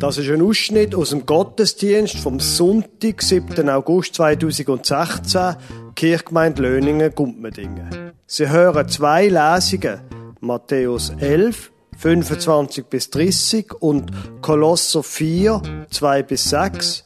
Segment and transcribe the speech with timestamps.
[0.00, 3.68] Das ist ein Ausschnitt aus dem Gottesdienst vom Sonntag, 7.
[3.68, 5.56] August 2016,
[5.96, 8.12] Kirchgemeinde Löningen, Gumpmendingen.
[8.24, 9.98] Sie hören zwei Lesungen,
[10.38, 17.02] Matthäus 11, 25 bis 30 und Kolosser 4, 2 bis 6.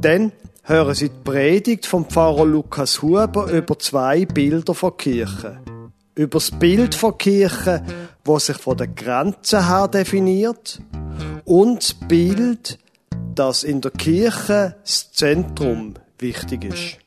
[0.00, 0.30] Dann
[0.62, 5.58] hören Sie die Predigt vom Pfarrer Lukas Huber über zwei Bilder von Kirche.
[6.14, 7.82] Über das Bild von Kirche,
[8.24, 10.80] wo sich von der Grenze her definiert
[11.50, 12.78] und das Bild,
[13.34, 16.98] dass in der Kirche das Zentrum wichtig ist.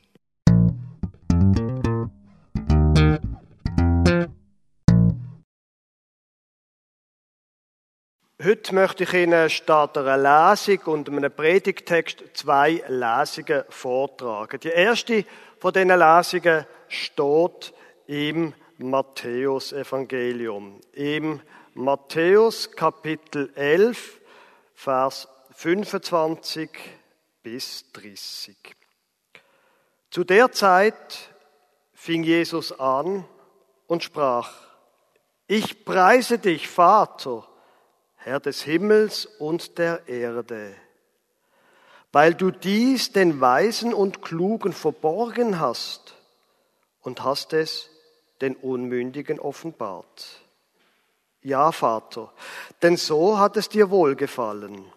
[8.44, 14.60] Heute möchte ich Ihnen statt einer Lesung und einem Predigtext zwei Lesungen vortragen.
[14.60, 15.24] Die erste
[15.58, 17.72] von diesen Lesungen steht
[18.06, 20.82] im Matthäus-Evangelium.
[20.92, 21.40] Im
[21.72, 24.20] Matthäus Kapitel 11,
[24.74, 26.70] Vers 25
[27.42, 28.56] bis 30.
[30.10, 31.30] Zu der Zeit
[31.92, 33.24] fing Jesus an
[33.86, 34.52] und sprach,
[35.46, 37.46] ich preise dich, Vater,
[38.16, 40.74] Herr des Himmels und der Erde,
[42.12, 46.14] weil du dies den Weisen und Klugen verborgen hast
[47.00, 47.90] und hast es
[48.40, 50.43] den Unmündigen offenbart.
[51.44, 52.32] Ja, Vater,
[52.80, 54.90] denn so hat es dir wohlgefallen.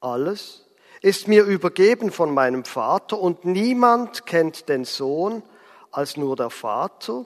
[0.00, 0.66] Alles
[1.00, 5.42] ist mir übergeben von meinem Vater und niemand kennt den Sohn
[5.90, 7.24] als nur der Vater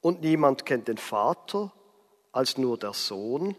[0.00, 1.70] und niemand kennt den Vater
[2.32, 3.56] als nur der Sohn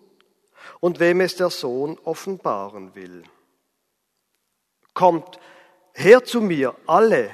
[0.80, 3.22] und wem es der Sohn offenbaren will.
[4.95, 5.39] Kommt
[5.94, 7.30] her zu mir alle,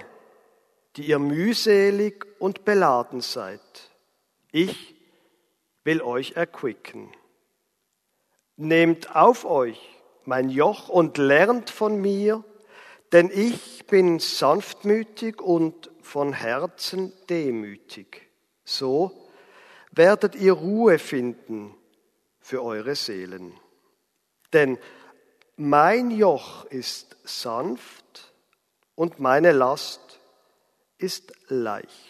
[0.98, 3.62] die ihr mühselig und beladen seid.
[4.52, 4.99] Ich
[5.90, 7.10] will euch erquicken.
[8.58, 9.80] Nehmt auf euch
[10.24, 12.44] mein Joch und lernt von mir,
[13.12, 18.30] denn ich bin sanftmütig und von Herzen demütig.
[18.64, 19.30] So
[19.90, 21.74] werdet ihr Ruhe finden
[22.40, 23.60] für eure Seelen.
[24.54, 24.78] Denn
[25.56, 28.32] mein Joch ist sanft
[28.94, 30.20] und meine Last
[31.00, 32.09] ist leicht.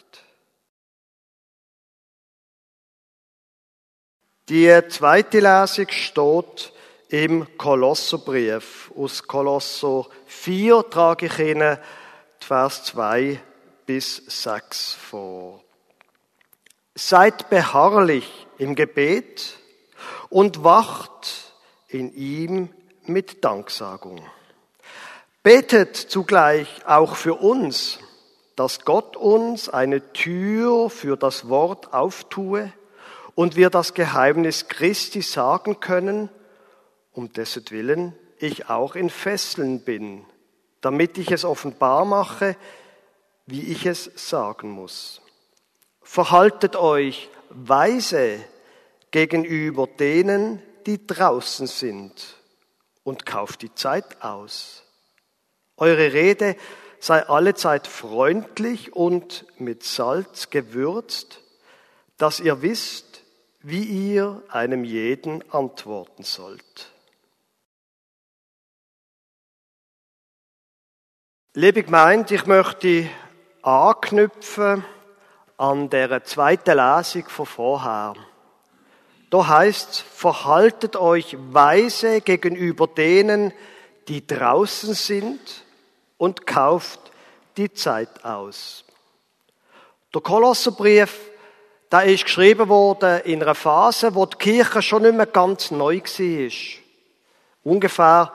[4.49, 6.73] Die zweite Lesung steht
[7.09, 8.91] im Kolosserbrief.
[8.97, 11.77] Aus Kolosser 4 trage ich Ihnen
[12.39, 13.39] Vers 2
[13.85, 15.61] bis 6 vor.
[16.95, 19.59] Seid beharrlich im Gebet
[20.29, 21.53] und wacht
[21.87, 22.69] in ihm
[23.03, 24.19] mit Danksagung.
[25.43, 27.99] Betet zugleich auch für uns,
[28.55, 32.73] dass Gott uns eine Tür für das Wort auftue,
[33.39, 36.29] und wir das Geheimnis Christi sagen können,
[37.13, 40.25] um dessen Willen ich auch in Fesseln bin,
[40.81, 42.57] damit ich es offenbar mache,
[43.45, 45.21] wie ich es sagen muss.
[46.01, 48.43] Verhaltet euch weise
[49.11, 52.35] gegenüber denen, die draußen sind
[53.03, 54.83] und kauft die Zeit aus.
[55.77, 56.57] Eure Rede
[56.99, 61.39] sei allezeit freundlich und mit Salz gewürzt,
[62.17, 63.08] dass ihr wisst,
[63.69, 66.91] wie ihr einem jeden antworten sollt.
[71.53, 73.09] Liebe Gemeinde, ich möchte
[73.61, 74.83] anknüpfen
[75.57, 78.15] an der zweiten Lesung von vorher.
[79.29, 83.53] Da heißt verhaltet euch weise gegenüber denen,
[84.07, 85.65] die draußen sind
[86.17, 86.99] und kauft
[87.57, 88.83] die Zeit aus.
[90.13, 91.29] Der Kolosserbrief
[91.89, 95.99] da ist geschrieben worden in einer Phase, wo die Kirche schon nicht mehr ganz neu
[95.99, 96.51] war.
[97.63, 98.33] Ungefähr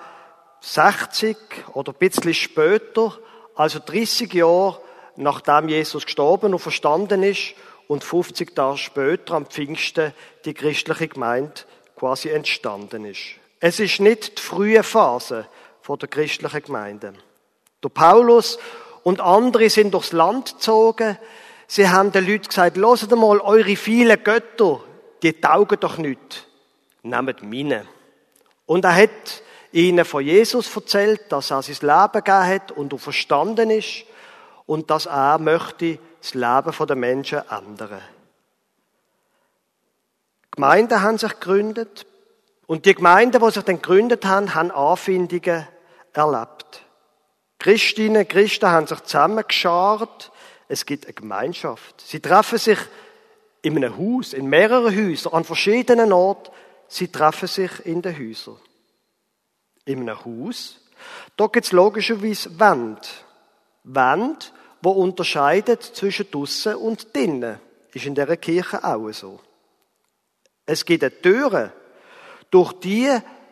[0.61, 1.37] 60
[1.75, 3.17] oder ein bisschen später,
[3.55, 4.81] also 30 Jahre
[5.17, 7.55] nachdem Jesus gestorben und verstanden ist
[7.87, 10.13] und 50 Tage später am Pfingsten
[10.45, 11.55] die christliche Gemeinde
[11.97, 13.21] quasi entstanden ist.
[13.61, 15.47] Es ist nicht die frühe Phase
[15.89, 17.13] der christlichen Gemeinde.
[17.83, 18.59] Der Paulus
[19.03, 21.19] und andere sind durchs Land gezogen,
[21.67, 24.81] Sie haben den Leuten gesagt, hört mal, eure vielen Götter,
[25.23, 26.47] die taugen doch nicht.
[27.03, 27.87] Nehmt meine.
[28.67, 32.99] Und er hat ihnen von Jesus erzählt, dass er sein Leben gegeben hat und er
[32.99, 34.05] verstanden ist
[34.67, 38.01] und dass er möchte das Leben der Menschen ändern.
[40.53, 42.07] Gemeinden haben sich gegründet
[42.67, 45.67] und die Gemeinden, die sich dann gegründet haben, haben Anfindungen
[46.13, 46.83] erlebt.
[47.59, 50.31] Christinnen, Christen haben sich zusammengeschart
[50.69, 52.01] es gibt eine Gemeinschaft.
[52.01, 52.79] Sie treffen sich
[53.63, 56.51] in einem Haus, in mehreren Häusern, an verschiedenen Orten.
[56.89, 58.59] Sie treffen sich in den Häusern.
[59.85, 60.81] In einem Haus,
[61.37, 63.01] da gibt es logischerweise Wände.
[63.85, 64.47] Wände,
[64.81, 67.59] wo unterscheidet zwischen draussen und drinnen.
[67.93, 69.41] Ist in dieser Kirche auch so.
[70.67, 71.73] Es gibt eine Türe,
[72.51, 73.11] durch die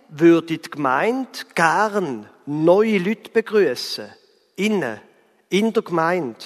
[0.09, 4.11] würde die Gemeinde gern neue Leute begrüßen.
[4.57, 5.01] Innen,
[5.49, 6.37] in der Gemeinde.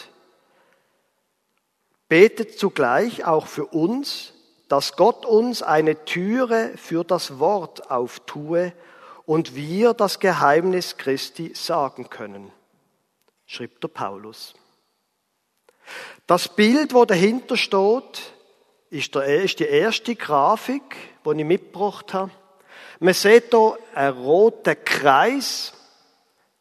[2.08, 4.32] Betet zugleich auch für uns,
[4.68, 8.72] dass Gott uns eine Türe für das Wort auftue
[9.24, 12.52] und wir das Geheimnis Christi sagen können,
[13.46, 14.54] schrieb der Paulus.
[16.26, 18.32] Das Bild, wo dahinter steht,
[18.90, 22.30] ist, die erste Grafik, die ich mitgebracht habe.
[22.98, 25.72] Man sieht hier einen roten Kreis.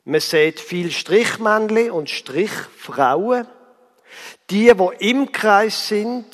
[0.04, 3.48] Man sieht viel Strichmännchen und Strichfrauen.
[4.50, 6.26] Die, die im Kreis sind,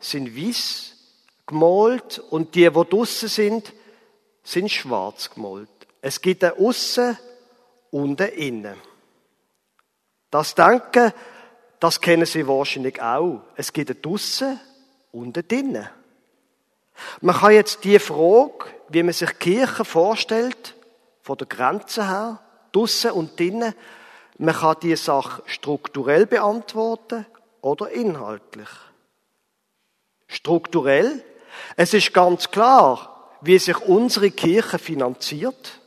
[0.00, 0.92] sind weiß
[1.46, 3.72] gemalt und die, die draussen sind,
[4.42, 5.68] sind schwarz gemalt.
[6.00, 7.16] Es gibt ein Aussen
[7.90, 8.76] und ein Innen.
[10.30, 11.12] Das Denken,
[11.78, 13.42] das kennen Sie wahrscheinlich auch.
[13.56, 14.58] Es gibt ein Draussen
[15.12, 15.88] und ein Drinnen.
[17.20, 20.74] Man kann jetzt die Frage, wie man sich Kirche vorstellt,
[21.22, 22.40] von der Grenze her,
[22.72, 23.74] draussen und drinnen,
[24.38, 27.26] man kann die Sache strukturell beantworten
[27.60, 28.68] oder inhaltlich.
[30.26, 31.22] Strukturell,
[31.76, 35.80] es ist ganz klar, wie sich unsere Kirche finanziert,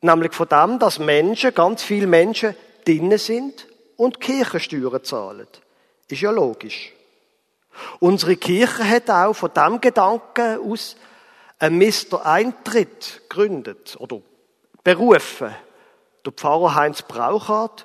[0.00, 2.54] nämlich von dem, dass Menschen, ganz viele Menschen
[2.84, 3.66] drinnen sind
[3.96, 5.48] und Kirchensteuern zahlen.
[6.08, 6.92] Ist ja logisch.
[7.98, 10.96] Unsere Kirche hat auch von dem Gedanken aus
[11.58, 12.24] ein Mr.
[12.24, 14.20] Eintritt gegründet oder
[14.84, 15.54] berufen.
[16.26, 17.84] Der Pfarrer Heinz Brauchart,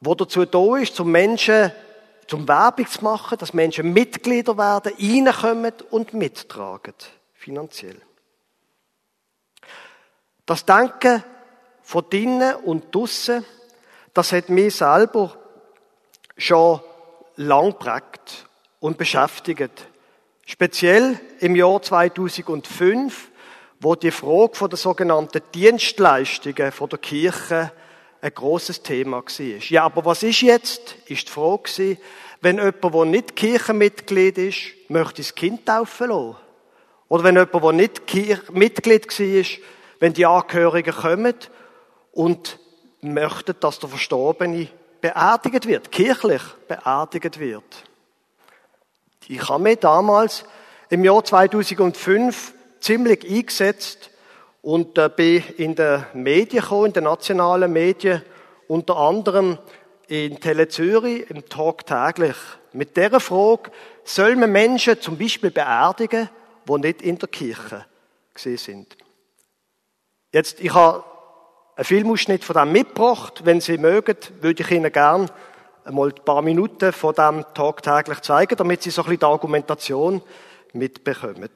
[0.00, 1.72] wo dazu da ist, zum Menschen,
[2.28, 6.94] zum Werbung zu machen, dass Menschen Mitglieder werden, reinkommen und mittragen.
[7.34, 8.00] Finanziell.
[10.46, 11.24] Das Denken
[11.82, 13.44] von drinnen und draussen,
[14.14, 15.36] das hat mich selber
[16.36, 16.80] schon
[17.34, 18.46] lang prägt
[18.78, 19.88] und beschäftigt.
[20.46, 23.31] Speziell im Jahr 2005,
[23.82, 27.72] wo die Frage von der sogenannten Dienstleistungen von der Kirche
[28.20, 29.62] ein großes Thema war.
[29.68, 30.94] Ja, aber was ist jetzt?
[31.06, 31.98] Ist die Frage
[32.40, 34.58] wenn jemand, der nicht Kirchenmitglied ist,
[34.88, 36.36] möchte das Kind taufen lassen?
[37.08, 39.64] Oder wenn jemand, der nicht Mitglied war,
[39.98, 41.34] wenn die Angehörigen kommen
[42.12, 42.58] und
[43.00, 44.68] möchten, dass der Verstorbene
[45.00, 47.84] beerdigt wird, kirchlich beerdigt wird.
[49.26, 50.44] Ich habe mich damals
[50.88, 54.10] im Jahr 2005 ziemlich eingesetzt
[54.60, 58.22] und äh, bin in den Medien gekommen, in den nationalen Medien,
[58.68, 59.58] unter anderem
[60.08, 62.36] in Tele Zürich, im Talk täglich,
[62.72, 63.70] mit der Frage,
[64.04, 66.28] soll man Menschen zum Beispiel beerdigen,
[66.68, 67.86] die nicht in der Kirche
[68.34, 68.96] gesehen sind?
[70.32, 71.04] Jetzt, ich habe
[71.76, 73.42] einen Filmausschnitt von dem mitgebracht.
[73.44, 75.26] Wenn Sie mögen, würde ich Ihnen gerne
[75.84, 79.26] einmal ein paar Minuten von dem Tag täglich zeigen, damit Sie so ein bisschen die
[79.26, 80.22] Argumentation
[80.72, 81.50] mitbekommen.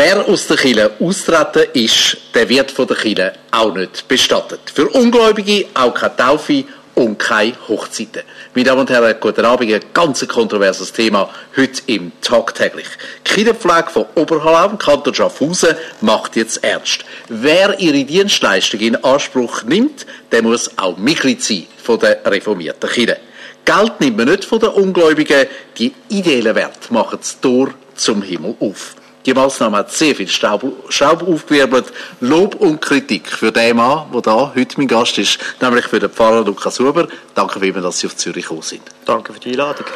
[0.00, 4.60] Wer aus der Kille austreten ist, der wird von der Kille auch nicht bestattet.
[4.72, 6.62] Für Ungläubige auch keine Taufe
[6.94, 8.22] und keine Hochzeiten.
[8.54, 9.72] Meine Damen und Herren, guten Abend.
[9.72, 12.86] Ein ganz kontroverses Thema heute im Tagtäglich.
[13.24, 17.04] Kinderpflege von Oberhallau, Kanton Schaffhausen, macht jetzt ernst.
[17.28, 23.18] Wer ihre Dienstleistung in Anspruch nimmt, der muss auch Mitglied sein von der reformierten Kirche.
[23.64, 28.54] Geld nimmt man nicht von den Ungläubigen, die ideellen Werte machen das Tor zum Himmel
[28.60, 28.94] auf.
[29.26, 31.92] Die Maßnahme hat sehr viel Staub, Staub aufgewirbelt.
[32.20, 36.10] Lob und Kritik für den Mann, der da heute mein Gast ist, nämlich für den
[36.10, 37.08] Pfarrer Lukas Huber.
[37.34, 38.82] Danke vielmals, dass Sie auf Zürich gekommen sind.
[39.04, 39.86] Danke für die Einladung.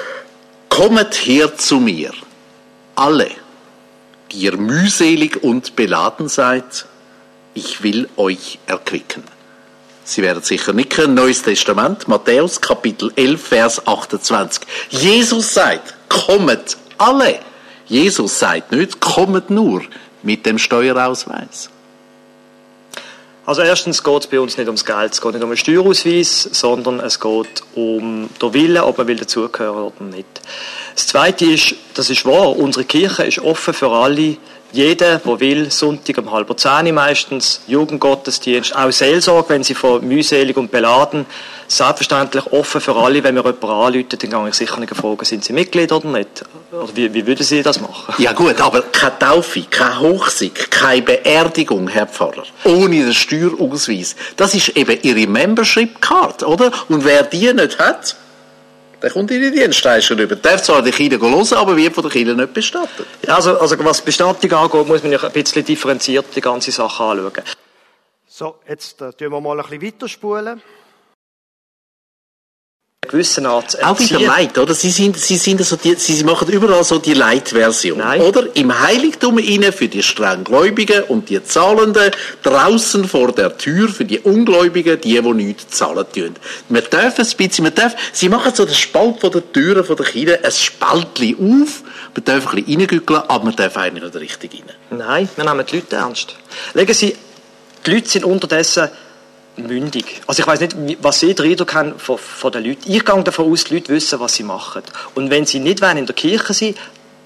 [0.68, 2.12] Kommt her zu mir,
[2.94, 3.30] alle,
[4.30, 6.86] die ihr mühselig und beladen seid,
[7.54, 9.22] ich will euch erquicken.
[10.04, 14.62] Sie werden sicher nicken, Neues Testament, Matthäus Kapitel 11, Vers 28.
[14.90, 17.38] Jesus sagt, kommet alle,
[17.92, 19.82] Jesus sagt nicht, kommt nur
[20.22, 21.68] mit dem Steuerausweis.
[23.44, 26.48] Also erstens geht es bei uns nicht ums Geld, es geht nicht um einen Steuerausweis,
[26.52, 30.40] sondern es geht um den Willen, ob man will dazugehören oder nicht.
[30.94, 32.56] Das Zweite ist, Das ist wahr.
[32.56, 34.38] Unsere Kirche ist offen für alle.
[34.72, 40.56] Jeder, der will, Sonntag um halb zehn meistens, Jugendgottesdienst, auch Seelsorge, wenn sie von mühselig
[40.56, 41.26] und beladen,
[41.68, 43.22] selbstverständlich offen für alle.
[43.22, 46.44] Wenn mir jemand anruft, dann kann ich sicher nicht fragen, sind Sie Mitglied oder nicht?
[46.72, 48.14] Oder wie, wie würden Sie das machen?
[48.16, 54.16] Ja gut, aber keine Taufe, keine Hochsieg, keine Beerdigung, Herr Pfarrer, ohne den Steuerausweis.
[54.36, 56.70] Das ist eben Ihre Membership Card, oder?
[56.88, 58.16] Und wer die nicht hat,
[59.02, 60.36] der kommt in die Dienstleistung über.
[60.36, 63.06] Darf zwar die Kinder hören, aber wird von den Kindern nicht bestattet.
[63.26, 67.02] Ja, also, also was Bestattung angeht, muss man ja ein bisschen differenziert die ganze Sache
[67.02, 67.42] anschauen.
[68.26, 70.62] So, jetzt äh, tun wir mal ein bisschen weiterspulen.
[73.12, 74.74] Gewissen Art Auch wieder Leid, oder?
[74.74, 78.44] Sie sind, sie sind so die, sie machen überall so die Leitversion, oder?
[78.54, 82.10] Im Heiligtum innen für die strenggläubigen und die Zahlenden,
[82.42, 86.34] draußen vor der Tür für die Ungläubigen, die, die nichts zahlen tun.
[86.68, 89.96] Wir dürfen ein bisschen, wir dürfen, sie machen so den Spalt von der Türen von
[89.96, 91.82] der Kirche, ein Spaltli auf,
[92.14, 94.98] wir dürfen ein bisschen reingückeln, aber wir dürfen eigentlich nicht richtig rein.
[94.98, 96.36] Nein, wir nehmen die Leute ernst.
[96.72, 97.16] Legen Sie,
[97.84, 98.88] die Leute sind unterdessen
[99.56, 100.22] mündig.
[100.26, 102.90] Also ich weiß nicht, was Sie den Eindruck haben von, von den Leuten.
[102.90, 104.82] Ich gehe davon aus, die Leute wissen, was sie machen.
[105.14, 106.76] Und wenn sie nicht wollen in der Kirche sind,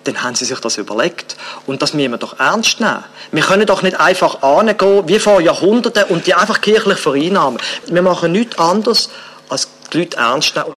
[0.04, 1.36] dann haben sie sich das überlegt.
[1.66, 3.04] Und das müssen wir doch ernst nehmen.
[3.32, 7.60] Wir können doch nicht einfach angehen, wie vor Jahrhunderten, und die einfach kirchlich vereinnahmen.
[7.86, 9.10] Wir machen nichts anderes,
[9.48, 10.72] als die Leute ernst nehmen.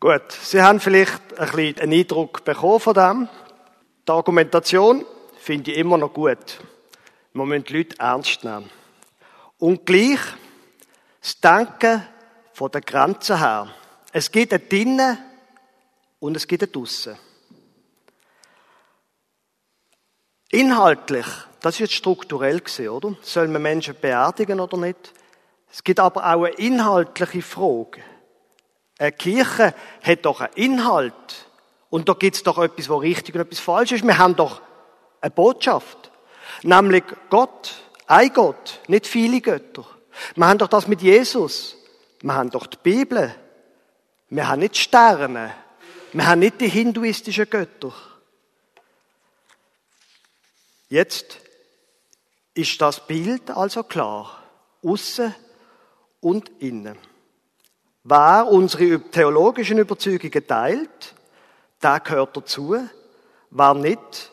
[0.00, 3.28] Gut, Sie haben vielleicht ein bisschen einen Eindruck bekommen von dem.
[4.06, 5.06] Die Argumentation
[5.38, 6.58] finde ich immer noch gut.
[7.34, 8.70] Wir müssen die Leute ernst nehmen.
[9.58, 10.20] Und gleich
[11.20, 12.06] das Denken
[12.52, 13.74] von der Grenze her.
[14.12, 15.18] Es geht ein drinnen
[16.20, 17.18] und es geht ein draussen.
[20.50, 21.26] Inhaltlich,
[21.60, 23.16] das ist jetzt strukturell gesehen, oder?
[23.22, 25.12] Sollen wir Menschen beerdigen oder nicht?
[25.72, 28.00] Es gibt aber auch eine inhaltliche Frage.
[28.96, 31.48] Eine Kirche hat doch einen Inhalt.
[31.90, 34.06] Und da gibt es doch etwas, was richtig und etwas falsch ist.
[34.06, 34.62] Wir haben doch
[35.20, 36.12] eine Botschaft.
[36.62, 37.74] Nämlich Gott,
[38.06, 39.84] ein Gott, nicht viele Götter.
[40.36, 41.76] Wir haben doch das mit Jesus.
[42.20, 43.34] Wir haben doch die Bibel.
[44.30, 45.54] Wir haben nicht Sterne.
[46.12, 47.92] Wir haben nicht die hinduistischen Götter.
[50.88, 51.38] Jetzt
[52.54, 54.42] ist das Bild also klar.
[54.82, 55.34] Aussen
[56.20, 56.96] und innen.
[58.04, 61.14] Wer unsere theologischen Überzeugungen teilt,
[61.82, 62.76] der gehört dazu.
[63.50, 64.32] Wer nicht,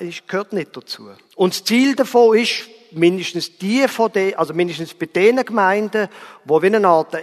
[0.00, 1.10] ist, gehört nicht dazu.
[1.36, 6.08] Und das Ziel davon ist, mindestens die von den, also mindestens bei den Gemeinden,
[6.44, 7.16] wo wir eine Art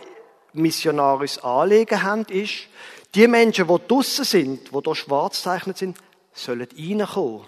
[0.53, 2.67] missionarisches Anliegen haben, ist,
[3.15, 5.97] die Menschen, die draussen sind, die hier schwarz gezeichnet sind,
[6.33, 7.45] sollen reinkommen.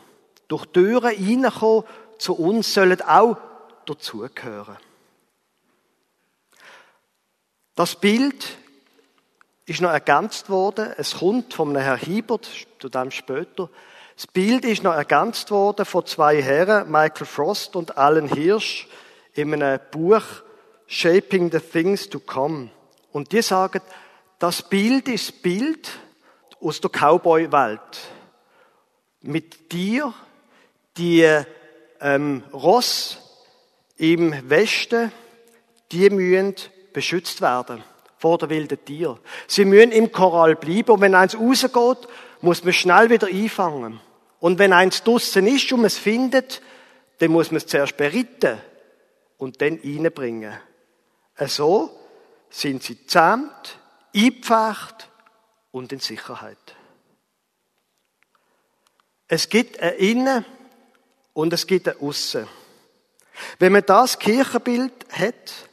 [0.48, 1.84] Durch Türen reinkommen
[2.18, 3.38] zu uns, sollen auch
[3.86, 4.78] dazugehören.
[7.76, 8.58] Das Bild
[9.66, 10.94] ist noch ergänzt worden.
[10.98, 12.48] Es kommt von einem Herrn Hiebert,
[12.80, 13.70] zu dem später.
[14.16, 18.88] Das Bild ist noch ergänzt worden von zwei Herren, Michael Frost und Alan Hirsch,
[19.34, 20.24] in einem Buch
[20.86, 22.70] Shaping the Things to Come.
[23.12, 23.82] Und die sagen,
[24.38, 25.90] das Bild ist das Bild
[26.62, 27.80] aus der Cowboy-Welt.
[29.22, 30.14] Mit dir,
[30.98, 31.28] die
[32.00, 33.18] ähm, Ross
[33.98, 35.12] im Westen,
[35.92, 36.56] die müssen
[36.92, 37.84] beschützt werden
[38.18, 39.20] vor der wilden Tier.
[39.48, 42.08] Sie müssen im Korall bleiben und wenn eins rausgeht,
[42.44, 44.02] muss man schnell wieder einfangen.
[44.40, 46.62] Und wenn eins draussen ist und man es findet,
[47.20, 48.60] dann muss man es zuerst beritten
[49.38, 50.54] und dann reinbringen.
[51.48, 51.98] So
[52.50, 53.80] sind sie zähmt,
[54.14, 55.10] eingepfercht
[55.72, 56.58] und in Sicherheit.
[59.30, 60.46] Es gibt ein Innen
[61.32, 62.46] und es gibt ein Aussen.
[63.58, 65.70] Wenn man das Kirchenbild hat,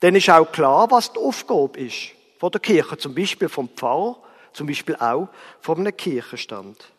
[0.00, 4.20] dann ist auch klar, was die Aufgabe ist von der Kirche, zum Beispiel vom Pfarrer,
[4.52, 5.28] zum Beispiel auch
[5.60, 6.92] von einem Kirchenstand.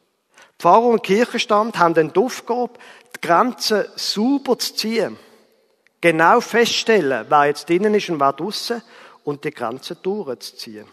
[0.59, 2.73] Pfarrer und Kirchenstand haben die Aufgabe,
[3.15, 5.17] die Grenzen sauber zu ziehen.
[5.99, 8.81] Genau feststellen, wer jetzt drinnen ist und wer draussen
[9.23, 10.87] und die Grenzen durchzuziehen.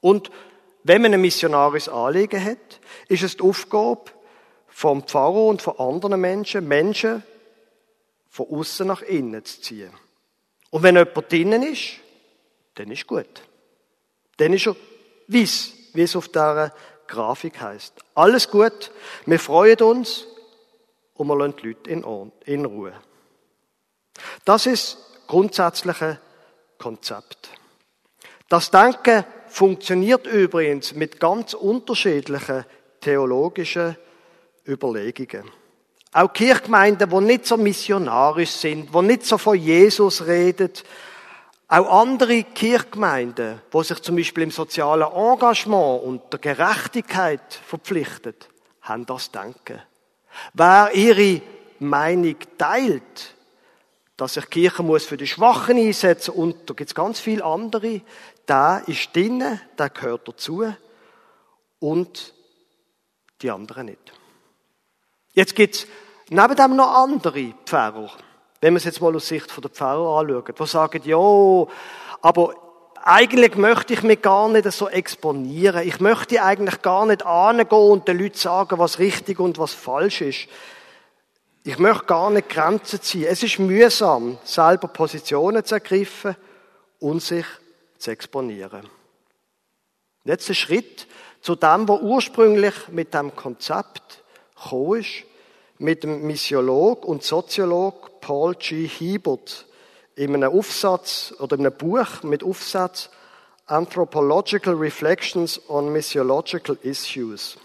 [0.00, 0.30] Und
[0.84, 4.10] wenn man ein missionarisches Anliegen hat, ist es die Aufgabe
[4.68, 7.22] vom Pfarrer und von anderen Menschen, Menschen
[8.28, 9.92] von außen nach innen zu ziehen.
[10.70, 12.00] Und wenn jemand drinnen ist,
[12.74, 13.42] dann ist gut.
[14.38, 14.76] Dann ist er
[15.28, 16.72] weiss, wie es auf dieser
[17.06, 17.94] Grafik heißt.
[18.14, 18.90] Alles gut,
[19.26, 20.26] wir freuen uns
[21.14, 21.90] und wir lassen die Leute
[22.46, 22.92] in Ruhe.
[24.44, 26.20] Das ist das grundsätzliche
[26.78, 27.50] Konzept.
[28.48, 32.64] Das Denken funktioniert übrigens mit ganz unterschiedlichen
[33.00, 33.96] theologischen
[34.66, 35.50] Überlegungen.
[36.12, 40.70] Auch Kirchgemeinden, die nicht so missionarisch sind, die nicht so von Jesus reden,
[41.72, 48.50] Auch andere Kirchgemeinden, wo sich zum Beispiel im sozialen Engagement und der Gerechtigkeit verpflichtet,
[48.82, 49.80] haben das Denken.
[50.52, 51.40] Wer ihre
[51.78, 53.34] Meinung teilt,
[54.18, 57.42] dass sich die Kirche muss für die Schwachen einsetzen und da gibt es ganz viele
[57.42, 58.02] andere,
[58.46, 60.70] der ist drinnen, der gehört dazu
[61.78, 62.34] und
[63.40, 64.12] die anderen nicht.
[65.32, 65.86] Jetzt gibt es
[66.28, 68.10] neben dem noch andere Pfarrer,
[68.62, 71.66] wenn wir es jetzt mal aus Sicht der Pfarrer anschauen, die sagen, ja,
[72.20, 72.54] aber
[73.02, 75.86] eigentlich möchte ich mich gar nicht so exponieren.
[75.86, 80.20] Ich möchte eigentlich gar nicht angehen und den Leuten sagen, was richtig und was falsch
[80.20, 80.46] ist.
[81.64, 83.26] Ich möchte gar nicht Grenzen ziehen.
[83.28, 86.36] Es ist mühsam, selber Positionen zu ergreifen
[87.00, 87.46] und sich
[87.98, 88.88] zu exponieren.
[90.22, 91.08] Jetzt ein Schritt
[91.40, 94.22] zu dem, was ursprünglich mit dem Konzept
[94.54, 95.24] gekommen ist,
[95.78, 98.86] mit dem Missiolog und Soziolog Paul G.
[98.86, 99.66] Hiebert
[100.14, 103.10] in einem Aufsatz oder in einem Buch mit Aufsatz
[103.66, 107.58] Anthropological Reflections on Missiological Issues.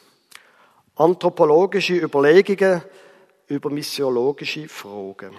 [0.95, 2.81] Anthropologische Überlegungen
[3.47, 5.37] über missiologische Fragen.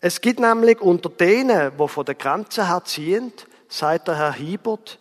[0.00, 3.32] Es gibt nämlich unter denen, die von der Grenze her ziehen,
[3.68, 4.98] sagt der Herr Hiebert,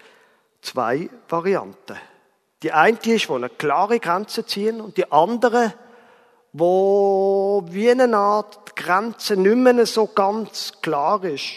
[0.62, 1.98] zwei Varianten.
[2.62, 5.74] Die eine ist, wo eine klare Grenze ziehen und die andere,
[6.58, 11.52] wo wie eine Art Grenze nicht mehr so ganz klar ist.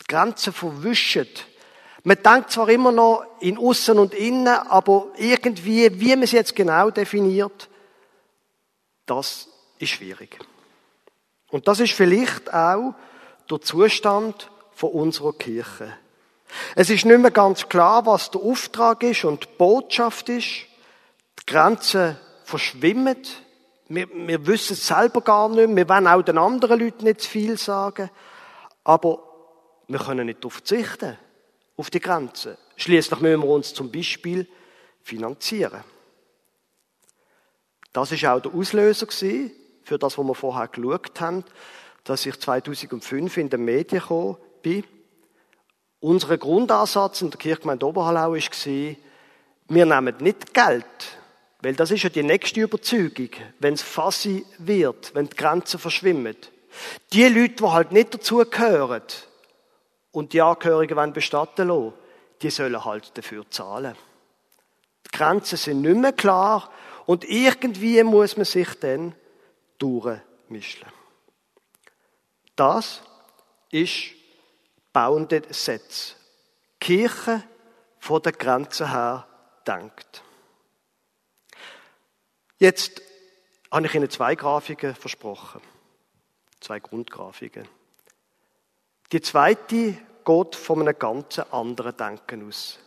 [0.00, 1.28] Die Grenze verwischen.
[2.02, 6.56] Man denkt zwar immer noch in Aussen und Innen, aber irgendwie, wie man es jetzt
[6.56, 7.68] genau definiert,
[9.04, 9.48] das
[9.78, 10.38] ist schwierig.
[11.50, 12.94] Und das ist vielleicht auch
[13.50, 15.94] der Zustand von unserer Kirche.
[16.74, 20.66] Es ist nicht mehr ganz klar, was der Auftrag ist und die Botschaft ist.
[21.40, 23.22] Die Grenzen verschwimmen.
[23.88, 25.76] Wir, wir wissen es selber gar nicht mehr.
[25.76, 28.10] Wir wollen auch den anderen Leuten nicht zu viel sagen.
[28.82, 29.22] Aber
[29.88, 31.18] wir können nicht darauf verzichten,
[31.76, 32.56] auf die Grenzen.
[32.76, 34.46] Schließlich müssen wir uns zum Beispiel
[35.02, 35.84] finanzieren.
[37.92, 41.44] Das ist auch der Auslöser für das, was wir vorher geschaut haben,
[42.02, 44.84] dass ich 2005 in den Medien gekommen bin.
[46.00, 48.96] Unser Grundansatz in der Kirchgemeinde Oberhallau war,
[49.68, 50.84] wir nehmen nicht Geld,
[51.64, 56.36] weil das ist ja die nächste Überzeugung, wenn es fassi wird, wenn die Grenzen verschwimmen.
[57.10, 59.02] Die Leute, die halt nicht dazugehören
[60.12, 61.94] und die Angehörigen wollen bestatten lassen,
[62.42, 63.96] die sollen halt dafür zahlen.
[65.06, 66.70] Die Grenzen sind nicht mehr klar
[67.06, 69.14] und irgendwie muss man sich dann
[69.78, 70.88] durchmischen.
[72.56, 73.00] Das
[73.70, 74.10] ist
[74.92, 76.16] Bounded Sets.
[76.78, 77.42] Kirche
[78.00, 79.26] von der Grenze her
[79.66, 80.23] denkt.
[82.58, 83.02] Jetzt
[83.70, 85.60] habe ich Ihnen zwei Grafiken versprochen.
[86.60, 87.66] Zwei Grundgrafiken.
[89.12, 92.78] Die zweite geht von einem ganz anderen Denken aus.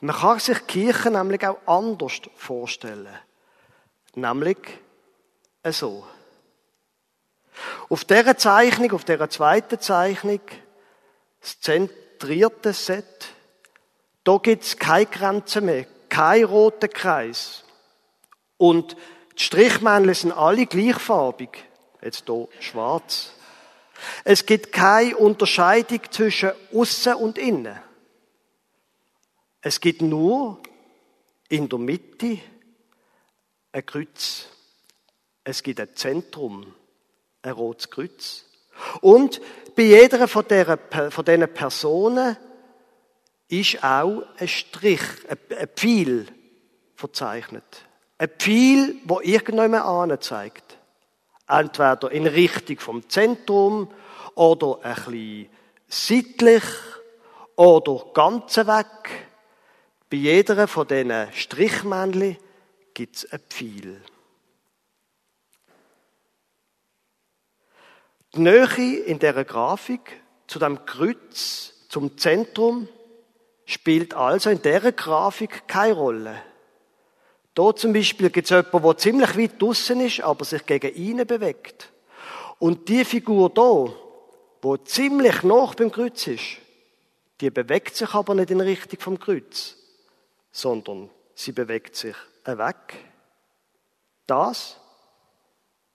[0.00, 3.14] Man kann sich Kirche nämlich auch anders vorstellen.
[4.14, 4.58] Nämlich
[5.64, 6.06] so.
[7.88, 10.40] Auf dieser Zeichnung, auf dieser zweiten Zeichnung,
[11.40, 13.34] das zentrierte Set,
[14.24, 17.64] da gibt es keine Grenzen mehr, kein roter Kreis.
[18.58, 18.96] Und
[19.38, 21.64] die Strichmännchen sind alle gleichfarbig.
[22.02, 23.32] Jetzt hier schwarz.
[24.24, 27.80] Es gibt keine Unterscheidung zwischen außen und innen.
[29.60, 30.60] Es gibt nur
[31.48, 32.38] in der Mitte
[33.72, 34.48] ein Kreuz.
[35.42, 36.74] Es gibt ein Zentrum,
[37.42, 38.44] ein rotes Kreuz.
[39.00, 39.40] Und
[39.74, 40.78] bei jeder von, der,
[41.10, 42.36] von diesen Personen
[43.48, 46.26] ist auch ein Strich, ein Pfeil
[46.94, 47.87] verzeichnet.
[48.18, 50.76] Ein Pfeil, wo irgendjemand anzeigt.
[51.46, 53.90] Entweder in Richtung vom Zentrum
[54.34, 55.48] oder ein bisschen
[55.86, 56.64] seitlich
[57.54, 59.28] oder ganz weg.
[60.10, 62.36] Bei jeder von diesen Strichmännchen
[62.92, 64.02] gibt es ein Pfeil.
[68.34, 72.88] Die Nähe in der Grafik zu dem Kreuz, zum Zentrum,
[73.64, 76.42] spielt also in der Grafik keine Rolle.
[77.58, 81.26] Da zum Beispiel gibt es jemanden, der ziemlich weit draussen ist, aber sich gegen ihn
[81.26, 81.90] bewegt.
[82.60, 83.92] Und die Figur da,
[84.62, 86.58] wo ziemlich noch beim Kreuz ist,
[87.40, 89.78] die bewegt sich aber nicht in Richtung vom Kreuz
[90.58, 92.96] sondern sie bewegt sich weg.
[94.26, 94.78] Das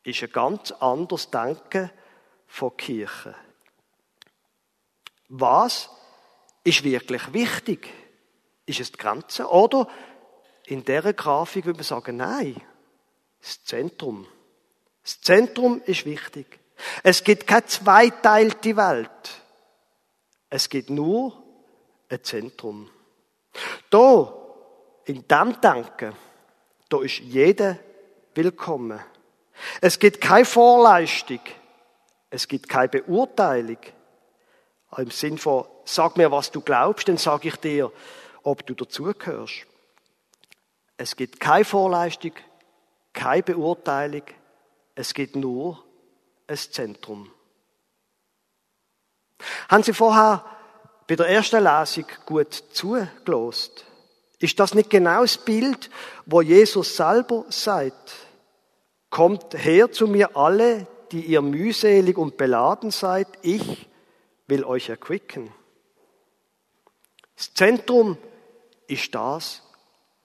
[0.04, 1.92] ist ein ganz anderes Denken
[2.48, 3.36] von Kirche.
[5.30, 5.90] Was
[6.64, 7.90] ist wirklich wichtig?
[8.66, 9.50] Ist es die Grenze?
[9.50, 9.88] Oder
[10.66, 12.56] in dieser Grafik würde man sagen, nein,
[13.42, 14.28] das Zentrum.
[15.04, 16.60] Das Zentrum ist wichtig.
[17.04, 19.10] Es gibt keine zweiteilte Welt.
[20.50, 21.44] Es gibt nur
[22.10, 22.90] ein Zentrum.
[23.90, 24.34] Da,
[25.06, 26.16] in dem Denken,
[26.90, 27.78] da ist jeder
[28.34, 29.00] willkommen.
[29.82, 31.42] Es gibt keine Vorleistung.
[32.30, 33.78] Es gibt keine Beurteilung.
[34.98, 37.92] Im Sinn von, sag mir, was du glaubst, dann sage ich dir,
[38.44, 39.66] ob du dazugehörst.
[40.98, 42.34] Es gibt keine Vorleistung,
[43.14, 44.24] keine Beurteilung.
[44.96, 45.84] Es gibt nur
[46.48, 47.32] ein Zentrum.
[49.70, 50.46] Haben Sie vorher
[51.08, 53.86] bei der ersten Lesung gut zugelost?
[54.40, 55.90] Ist das nicht genau das Bild,
[56.26, 58.14] wo Jesus selber sagt?
[59.10, 63.88] Kommt her zu mir alle, die ihr mühselig und beladen seid, ich
[64.48, 65.54] will euch erquicken.
[67.36, 68.18] Das Zentrum
[68.88, 69.63] ist das,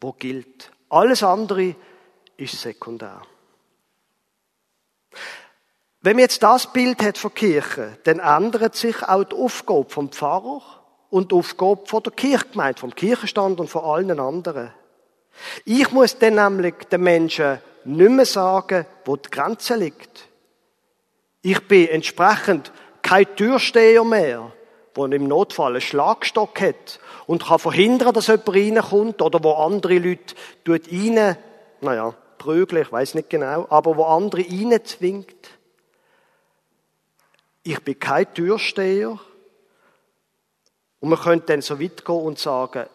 [0.01, 0.71] wo gilt.
[0.89, 1.75] Alles andere
[2.37, 3.23] ist sekundär.
[6.01, 10.11] Wenn man jetzt das Bild hat von Kirche, dann ändert sich auch die Aufgabe vom
[10.11, 10.63] Pfarrer
[11.11, 14.73] und die Aufgabe von der Kirchgemeinde, vom Kirchenstand und von allen anderen.
[15.65, 20.29] Ich muss dann nämlich den Menschen nicht mehr sagen, wo die Grenze liegt.
[21.43, 24.53] Ich bin entsprechend kein Türsteher mehr,
[24.99, 29.99] der im Notfall einen Schlagstock hat und kann verhindern, dass jemand reinkommt oder wo andere
[29.99, 30.35] Leute
[30.69, 31.37] rein,
[31.81, 35.51] naja, prügeln, ich weiß nicht genau, aber wo andere reinzwingt.
[37.63, 39.19] Ich bin kein Türsteher.
[41.01, 42.87] Und man könnte dann so weit gehen und sagen,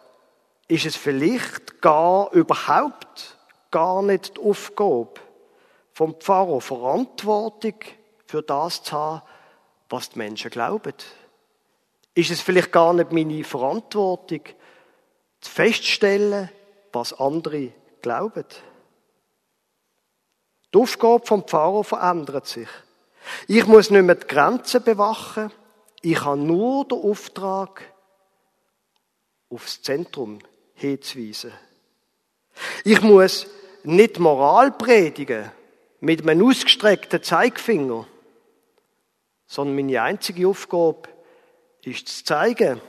[0.68, 3.38] ist es vielleicht gar überhaupt
[3.70, 5.14] gar nicht die Aufgabe
[5.92, 7.74] vom Pfarrer, Verantwortung
[8.26, 9.22] für das zu haben,
[9.88, 10.94] was die Menschen glauben?
[12.14, 14.40] Ist es vielleicht gar nicht meine Verantwortung,
[15.40, 16.48] zu feststellen,
[16.92, 17.72] was andere
[18.02, 18.46] glauben?
[20.72, 22.68] Die Aufgabe vom Pfarrer verändert sich.
[23.48, 25.50] Ich muss nicht mehr die Grenzen bewachen.
[26.02, 27.82] Ich habe nur den Auftrag,
[29.50, 30.40] aufs Zentrum
[30.74, 31.52] hinzuweisen.
[32.84, 33.46] Ich muss
[33.82, 35.50] nicht Moral predigen
[36.00, 38.06] mit einem ausgestreckten Zeigefinger,
[39.46, 41.08] sondern meine einzige Aufgabe
[41.86, 42.80] ist zu zeigen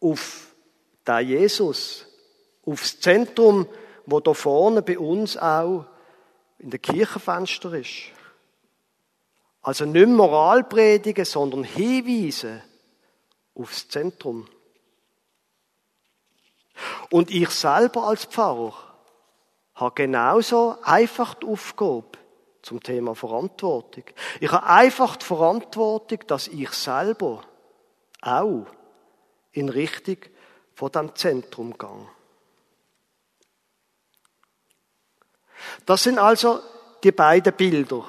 [0.00, 0.52] auf
[1.04, 2.06] da Jesus,
[2.64, 3.66] aufs Zentrum,
[4.06, 5.86] wo da vorne bei uns auch
[6.58, 8.12] in der Kirchenfenster ist.
[9.62, 12.62] Also nicht Moral predigen, sondern hinweisen
[13.54, 14.48] aufs Zentrum.
[17.10, 18.74] Und ich selber als Pfarrer
[19.74, 22.18] habe genauso einfach die Aufgabe
[22.62, 24.04] zum Thema Verantwortung.
[24.40, 27.42] Ich habe einfach die Verantwortung, dass ich selber
[28.22, 28.66] auch
[29.52, 30.16] in Richtung
[30.74, 32.08] von dem Zentrum gehe.
[35.84, 36.60] Das sind also
[37.04, 38.04] die beiden Bilder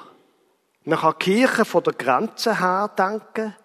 [0.86, 3.56] man kann Kirche von der Grenze her denken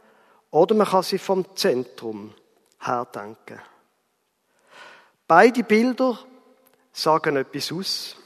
[0.51, 2.33] oder man kann sie vom Zentrum
[2.81, 3.61] her denken.
[5.27, 6.19] Beide Bilder
[6.93, 8.17] sagen etwas aus.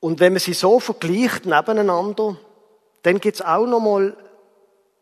[0.00, 2.36] Und wenn man sie so vergleicht nebeneinander,
[3.02, 4.16] dann gibt es auch noch mal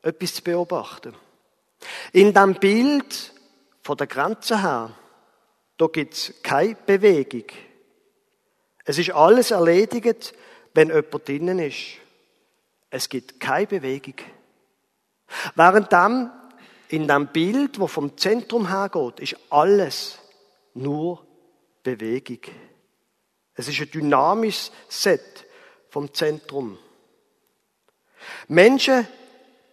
[0.04, 1.14] etwas zu beobachten.
[2.12, 3.32] In dem Bild
[3.82, 4.90] von der Grenze her,
[5.76, 7.44] da gibt es keine Bewegung.
[8.84, 10.34] Es ist alles erledigt,
[10.74, 11.98] wenn jemand drinnen ist.
[12.90, 14.14] Es gibt keine Bewegung.
[15.54, 16.30] Während dem,
[16.88, 20.18] in dem Bild, wo vom Zentrum hergeht, ist alles
[20.74, 21.26] nur
[21.82, 22.40] Bewegung.
[23.54, 25.46] Es ist ein dynamisches Set
[25.88, 26.78] vom Zentrum.
[28.48, 29.06] Menschen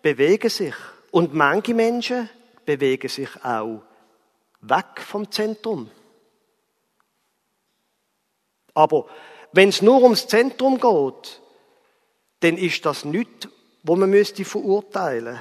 [0.01, 0.75] bewegen sich
[1.11, 2.29] und manche Menschen
[2.65, 3.81] bewegen sich auch
[4.61, 5.89] weg vom Zentrum.
[8.73, 9.07] Aber
[9.51, 11.41] wenn es nur ums Zentrum geht,
[12.39, 13.47] dann ist das nichts,
[13.83, 15.39] wo man müsste verurteilen.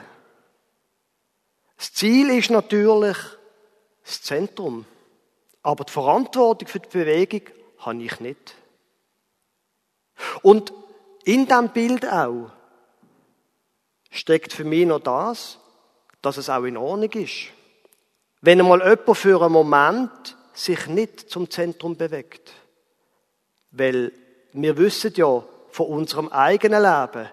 [1.76, 3.16] Das Ziel ist natürlich
[4.04, 4.84] das Zentrum.
[5.62, 7.42] Aber die Verantwortung für die Bewegung
[7.78, 8.54] habe ich nicht.
[10.42, 10.72] Und
[11.24, 12.50] in diesem Bild auch
[14.10, 15.58] steckt für mich noch das,
[16.22, 17.48] dass es auch in Ordnung ist.
[18.42, 22.52] Wenn einmal jemand für einen Moment sich nicht zum Zentrum bewegt.
[23.70, 24.12] Weil
[24.52, 27.28] wir wissen ja von unserem eigenen Leben,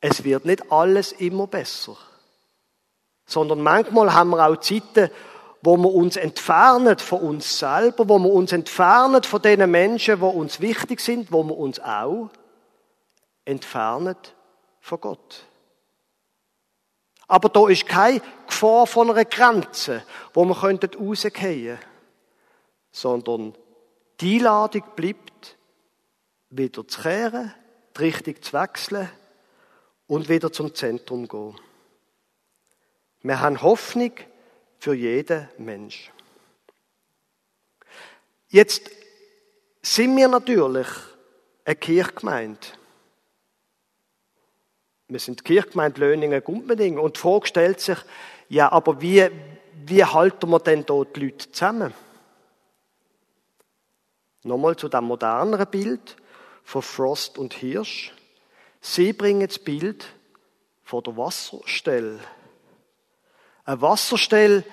[0.00, 1.96] es wird nicht alles immer besser.
[3.24, 5.10] Sondern manchmal haben wir auch Zeiten,
[5.62, 10.28] wo wir uns entfernen von uns selber, wo wir uns entfernen von den Menschen, wo
[10.28, 12.30] uns wichtig sind, wo wir uns auch
[13.44, 14.16] entfernen
[14.80, 15.46] von Gott.
[17.32, 21.78] Aber da ist keine Gefahr von einer Grenze, wo wir rausgehen könnten,
[22.90, 23.54] sondern
[24.20, 25.56] die Einladung bleibt,
[26.50, 27.54] wieder zu kehren,
[27.96, 29.08] die Richtung zu wechseln
[30.08, 31.60] und wieder zum Zentrum zu gehen.
[33.22, 34.12] Wir haben Hoffnung
[34.78, 36.12] für jeden Mensch.
[38.48, 38.90] Jetzt
[39.80, 40.88] sind wir natürlich
[41.64, 42.58] eine Kirchgemeinde.
[45.12, 47.98] Wir sind Kirchgemeinde Löningen-Gumpending und die Frage stellt sich,
[48.48, 49.28] ja, aber wie,
[49.84, 51.92] wie halten wir denn dort die Leute zusammen?
[54.42, 56.16] Nochmal zu dem moderneren Bild
[56.64, 58.14] von Frost und Hirsch.
[58.80, 60.06] Sie bringen das Bild
[60.82, 62.18] von der Wasserstelle.
[63.66, 64.64] Eine Wasserstelle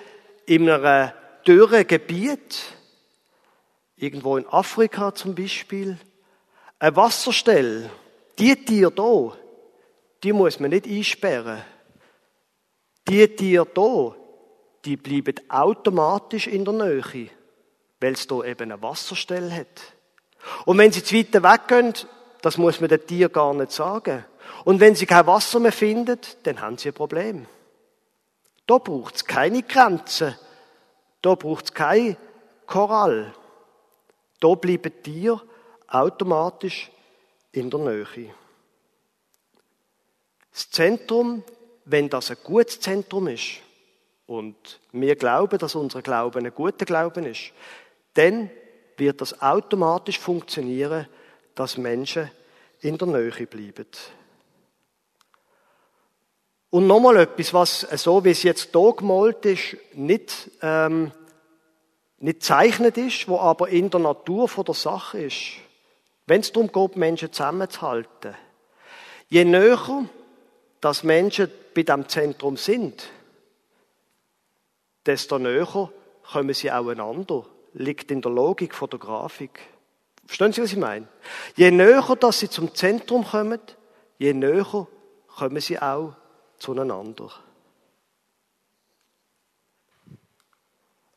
[0.46, 1.12] in einem
[1.46, 2.64] dürren Gebiet,
[3.98, 5.98] irgendwo in Afrika zum Beispiel.
[6.80, 7.90] Eine Wasserstelle,
[8.40, 9.49] die Tiere hier,
[10.24, 11.64] die muss man nicht einsperren.
[13.08, 14.16] Die Tiere hier,
[14.86, 17.30] die bleiben automatisch in der Nähe,
[18.00, 19.94] weil es hier eben eine Wasserstelle hat.
[20.66, 21.94] Und wenn sie zu weit weggehen,
[22.42, 24.26] das muss man den Tieren gar nicht sagen.
[24.66, 27.46] Und wenn sie kein Wasser mehr finden, dann haben sie ein Problem.
[28.66, 30.36] Da braucht es keine Grenzen.
[31.22, 32.18] Da braucht es kein
[32.66, 33.34] Korall.
[34.40, 35.42] Da bleiben Tiere
[35.88, 36.92] automatisch
[37.52, 38.34] in der Nähe.
[40.60, 41.42] Das Zentrum,
[41.86, 43.62] wenn das ein gutes Zentrum ist,
[44.26, 47.54] und wir glauben, dass unser Glauben ein guter Glauben ist,
[48.16, 48.50] dann
[48.98, 51.08] wird das automatisch funktionieren,
[51.56, 52.30] dass Menschen
[52.82, 53.86] in der Nähe bleiben.
[56.72, 61.14] Und nochmal etwas, was so wie es jetzt hier gemalt ist, nicht, ähm,
[62.18, 65.54] nicht zeichnet ist, wo aber in der Natur von der Sache ist.
[66.28, 68.36] Wenn es darum geht, Menschen zusammenzuhalten.
[69.30, 70.10] Je näher,
[70.82, 73.10] dass Menschen bei diesem Zentrum sind,
[75.06, 75.92] desto näher
[76.32, 77.46] kommen sie aufeinander.
[77.74, 79.60] Liegt in der Logik von der Grafik.
[80.26, 81.08] Verstehen Sie, was ich meine?
[81.56, 83.60] Je näher, dass sie zum Zentrum kommen,
[84.18, 84.88] je näher
[85.28, 86.14] kommen sie auch
[86.58, 87.32] zueinander.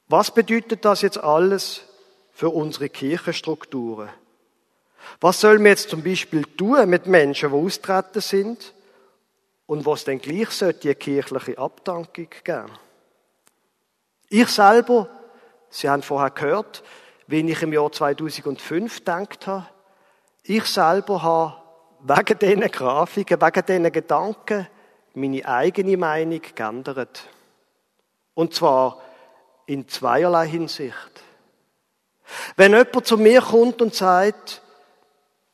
[0.08, 1.82] Was bedeutet das jetzt alles
[2.32, 4.10] für unsere Kirchenstrukturen?
[5.20, 8.74] Was sollen wir jetzt zum Beispiel tun mit Menschen, die austreten sind
[9.72, 12.70] und was denn gleich sollte die kirchliche Abdankung geben?
[14.28, 15.08] Ich selber,
[15.70, 16.82] Sie haben vorher gehört,
[17.26, 19.66] wie ich im Jahr 2005 gedacht habe,
[20.42, 21.56] ich selber habe
[22.00, 24.68] wegen diesen Grafiken, wegen diesen Gedanken
[25.14, 27.24] meine eigene Meinung geändert.
[28.34, 29.00] Und zwar
[29.64, 31.22] in zweierlei Hinsicht.
[32.56, 34.60] Wenn jemand zu mir kommt und sagt,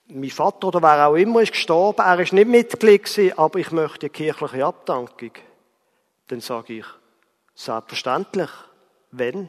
[0.08, 3.70] mein Vater oder wer auch immer ist gestorben, er ist nicht Mitglied gewesen, aber ich
[3.70, 5.32] möchte kirchliche Abdankung,
[6.28, 6.86] dann sage ich,
[7.54, 8.50] selbstverständlich,
[9.10, 9.48] wenn.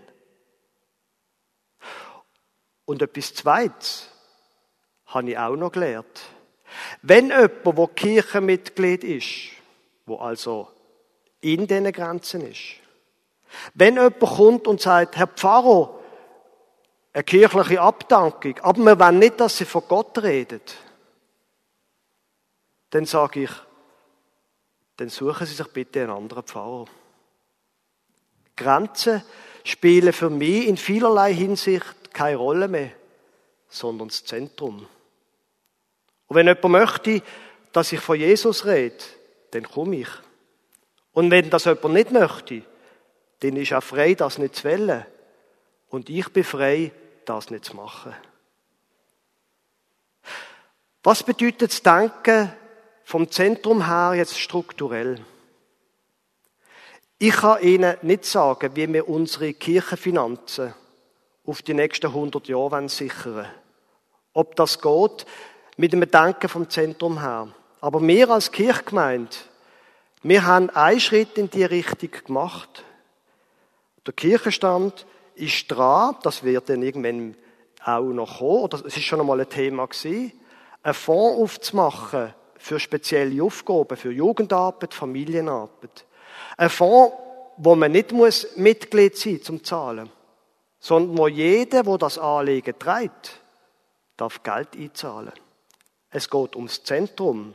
[2.85, 4.09] Und etwas Zweites
[5.05, 6.21] habe ich auch noch gelernt.
[7.01, 9.51] Wenn jemand, der Kirchenmitglied ist,
[10.05, 10.69] wo also
[11.41, 12.75] in diesen Grenzen ist.
[13.73, 15.98] Wenn jemand kommt und sagt, Herr Pfarrer,
[17.13, 20.75] eine kirchliche Abdankung, aber wir wollen nicht, dass sie von Gott redet,
[22.91, 23.51] dann sage ich,
[24.97, 26.85] dann suchen Sie sich bitte einen anderen Pfarrer.
[28.55, 29.23] Grenzen
[29.63, 32.91] spielen für mich in vielerlei Hinsicht keine Rolle mehr,
[33.69, 34.87] sondern das Zentrum.
[36.27, 37.21] Und wenn jemand möchte,
[37.71, 38.97] dass ich von Jesus rede,
[39.51, 40.09] dann komme ich.
[41.13, 42.63] Und wenn das jemand nicht möchte,
[43.39, 45.05] dann ist er frei, das nicht zu wählen.
[45.89, 46.91] Und ich bin frei,
[47.25, 48.15] das nicht zu machen.
[51.03, 52.51] Was bedeutet das Denken
[53.03, 55.23] vom Zentrum her jetzt strukturell?
[57.17, 60.73] Ich kann Ihnen nicht sagen, wie wir unsere Kirchenfinanzen
[61.45, 63.47] auf die nächsten 100 Jahre sichern.
[64.33, 65.25] Ob das geht
[65.77, 67.49] mit dem Denken vom Zentrum her.
[67.81, 69.35] Aber wir als Kirchgemeinde,
[70.21, 72.83] wir haben einen Schritt in die Richtung gemacht.
[74.05, 77.35] Der Kirchenstand ist dran, das wird dann irgendwann
[77.83, 80.33] auch noch kommen, oder es ist schon einmal ein Thema gewesen,
[80.83, 86.05] einen Fonds aufzumachen für spezielle Aufgaben, für Jugendarbeit, Familienarbeit.
[86.57, 87.15] Ein Fonds,
[87.57, 90.09] wo man nicht muss Mitglied sein muss, zum Zahlen,
[90.79, 93.41] sondern wo jeder, wo das Anliegen trägt,
[94.17, 95.33] darf Geld einzahlen.
[96.09, 97.53] Es geht ums Zentrum.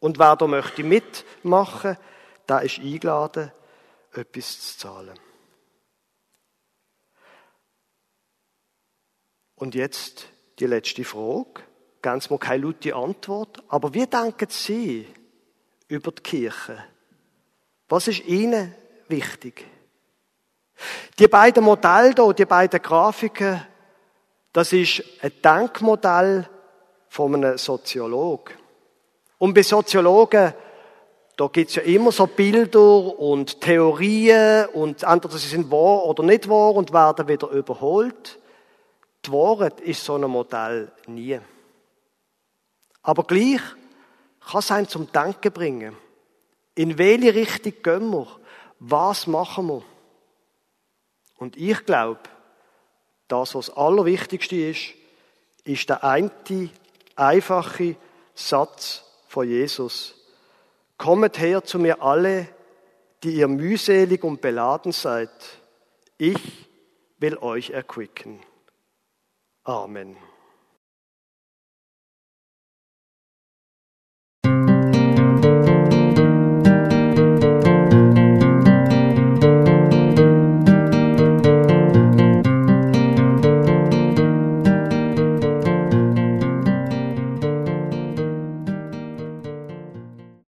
[0.00, 1.96] Und wer da möchte mitmachen,
[2.48, 3.52] der ist eingeladen,
[4.12, 5.18] etwas zu zahlen.
[9.58, 10.28] Und jetzt
[10.60, 11.62] die letzte Frage.
[12.00, 13.62] Ganz mal keine laute Antwort.
[13.68, 15.06] Aber wie denken Sie
[15.88, 16.84] über die Kirche?
[17.88, 18.72] Was ist Ihnen
[19.08, 19.66] wichtig?
[21.18, 23.60] Die beiden Modelle hier, die beiden Grafiken,
[24.52, 26.48] das ist ein Denkmodell
[27.08, 28.54] von einem Soziologen.
[29.38, 30.54] Und bei Soziologen,
[31.36, 36.48] da gibt's ja immer so Bilder und Theorien und entweder sie sind wahr oder nicht
[36.48, 38.38] wahr und werden wieder überholt.
[39.30, 41.40] Wahrheit ist so ein Modell nie.
[43.02, 43.60] Aber gleich
[44.40, 45.96] kann es einen zum Denken bringen.
[46.74, 48.26] In welche Richtung gehen wir?
[48.78, 49.82] Was machen wir?
[51.38, 52.20] Und ich glaube,
[53.28, 54.94] das, was das Allerwichtigste ist,
[55.64, 56.30] ist der eine
[57.16, 57.96] einfache
[58.34, 60.14] Satz von Jesus.
[60.96, 62.48] Kommet her zu mir alle,
[63.22, 65.30] die ihr mühselig und beladen seid.
[66.16, 66.66] Ich
[67.18, 68.40] will euch erquicken.
[69.68, 70.16] Amen.